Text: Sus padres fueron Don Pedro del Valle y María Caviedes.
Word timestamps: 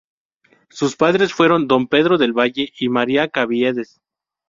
Sus 0.71 0.95
padres 0.95 1.31
fueron 1.31 1.67
Don 1.67 1.85
Pedro 1.87 2.17
del 2.17 2.33
Valle 2.33 2.73
y 2.79 2.89
María 2.89 3.27
Caviedes. 3.29 4.01